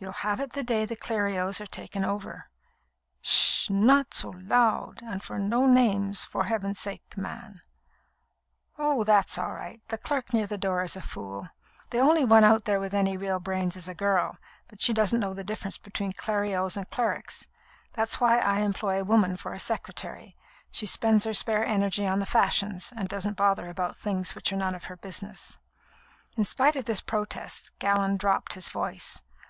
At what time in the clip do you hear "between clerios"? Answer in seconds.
15.78-16.76